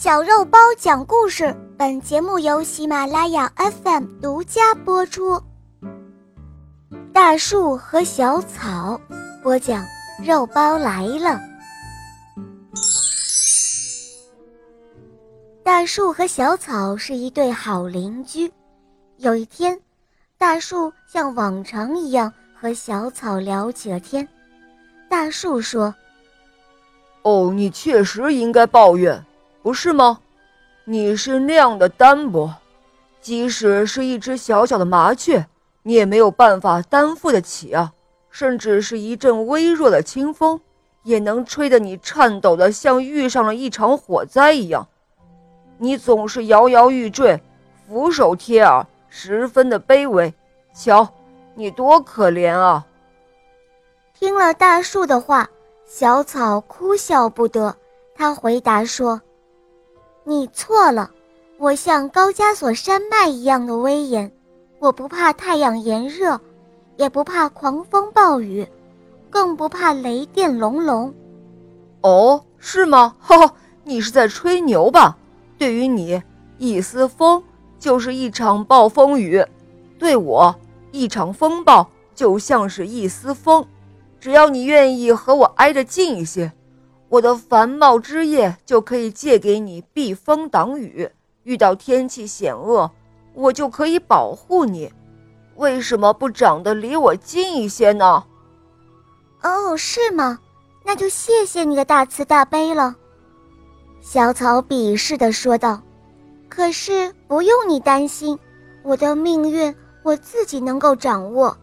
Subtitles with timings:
[0.00, 5.42] 小肉包讲故事，本节目由喜马拉雅 FM 独家播出。
[7.12, 9.00] 大树和小草
[9.42, 9.84] 播讲，
[10.24, 11.40] 肉包来了。
[15.64, 18.52] 大树和小草是一对好邻居。
[19.16, 19.76] 有一天，
[20.38, 24.28] 大树像往常一样和小草聊起了天。
[25.10, 25.92] 大树说
[27.22, 29.20] ：“哦，你确实应该抱怨。”
[29.68, 30.20] 不是吗？
[30.86, 32.54] 你是那样的单薄，
[33.20, 35.46] 即使是一只小小的麻雀，
[35.82, 37.92] 你也没有办法担负得起啊！
[38.30, 40.58] 甚至是一阵微弱的清风，
[41.02, 44.88] 也能吹得你颤抖的像遇上了一场火灾一样。
[45.76, 47.38] 你总是摇摇欲坠，
[47.86, 50.32] 俯首贴耳，十分的卑微。
[50.72, 51.06] 瞧，
[51.54, 52.86] 你多可怜啊！
[54.14, 55.46] 听了大树的话，
[55.84, 57.76] 小草哭笑不得。
[58.14, 59.20] 他回答说。
[60.28, 61.10] 你错了，
[61.56, 64.30] 我像高加索山脉一样的威严，
[64.78, 66.38] 我不怕太阳炎热，
[66.98, 68.68] 也不怕狂风暴雨，
[69.30, 71.14] 更不怕雷电隆隆。
[72.02, 73.16] 哦，是吗？
[73.18, 75.16] 哈哈，你是在吹牛吧？
[75.56, 76.22] 对于你，
[76.58, 77.42] 一丝风
[77.78, 79.42] 就是一场暴风雨；
[79.98, 80.54] 对我，
[80.92, 83.66] 一场风暴就像是一丝风。
[84.20, 86.52] 只要你愿意和我挨着近一些。
[87.08, 91.10] 我的繁茂枝叶就可以借给你避风挡雨，
[91.44, 92.90] 遇到天气险恶，
[93.32, 94.92] 我就可以保护你。
[95.56, 98.24] 为什么不长得离我近一些呢？
[99.42, 100.38] 哦，是吗？
[100.84, 102.94] 那就谢谢你的大慈大悲了。”
[104.02, 105.80] 小草鄙视地说道。
[106.48, 108.38] “可是不用你担心，
[108.82, 111.56] 我的命运我自己能够掌握，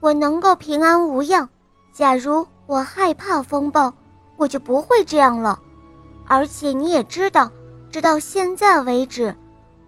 [0.00, 1.48] 我能够平安无恙。
[1.92, 3.92] 假如我害怕风暴。”
[4.38, 5.60] 我就不会这样了，
[6.26, 7.50] 而且你也知道，
[7.90, 9.34] 直到现在为止，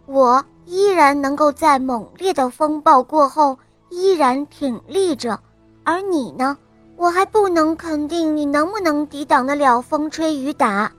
[0.05, 5.41] 我依然能够在猛烈的风暴过后依然挺立着。
[5.85, 6.59] 而你呢？
[6.97, 10.93] 我还不能肯定你能不能抵挡得了风吹雨打。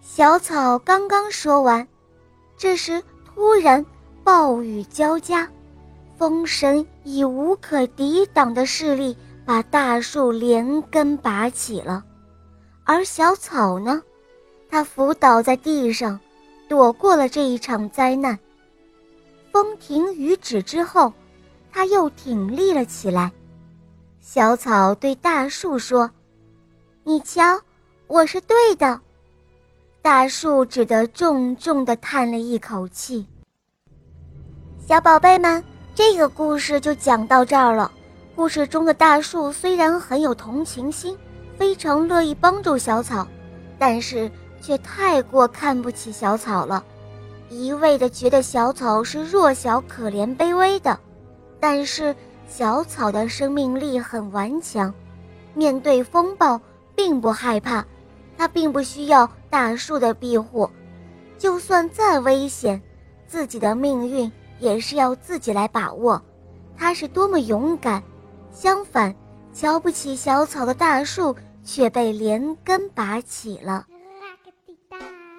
[0.00, 1.86] 小草刚刚说完，
[2.56, 3.84] 这时突然
[4.22, 5.46] 暴雨交加，
[6.16, 9.14] 风神以无可抵挡的势力。
[9.44, 12.04] 把大树连根拔起了，
[12.84, 14.02] 而小草呢？
[14.70, 16.18] 它伏倒在地上，
[16.68, 18.38] 躲过了这一场灾难。
[19.52, 21.12] 风停雨止之后，
[21.70, 23.30] 它又挺立了起来。
[24.20, 26.10] 小草对大树说
[27.04, 27.60] ：“你瞧，
[28.06, 28.98] 我是对的。”
[30.00, 33.26] 大树只得重重地叹了一口气。
[34.86, 35.62] 小宝贝们，
[35.94, 37.90] 这个故事就讲到这儿了。
[38.36, 41.16] 故事中的大树虽然很有同情心，
[41.56, 43.26] 非常乐意帮助小草，
[43.78, 44.28] 但是
[44.60, 46.82] 却太过看不起小草了，
[47.48, 50.98] 一味的觉得小草是弱小、可怜、卑微的。
[51.60, 52.14] 但是
[52.48, 54.92] 小草的生命力很顽强，
[55.54, 56.60] 面对风暴
[56.96, 57.86] 并不害怕，
[58.36, 60.68] 它并不需要大树的庇护，
[61.38, 62.82] 就算再危险，
[63.28, 66.20] 自己的命运也是要自己来把握。
[66.76, 68.02] 它是多么勇敢！
[68.54, 69.14] 相反，
[69.52, 71.34] 瞧不起小草的大树
[71.64, 73.84] 却被连根拔起了。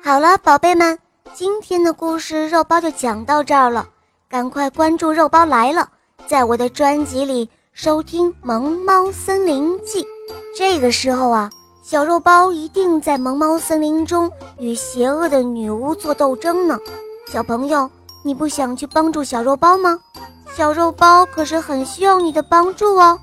[0.04, 1.00] 好了，宝贝们，
[1.34, 3.88] 今天的故事肉包就讲到这儿了。
[4.28, 5.90] 赶快关注“肉包来了”，
[6.28, 10.04] 在我的专辑里收听《萌猫森林记》。
[10.58, 11.50] 这个时候啊，
[11.84, 16.78] 小肉包一定在萌猫森林中与邪恶的女巫做斗争呢。
[17.28, 17.90] 小朋友，
[18.24, 19.98] 你不想去帮助小肉包吗？
[20.56, 23.20] 小肉包可是很需要你的帮助哦。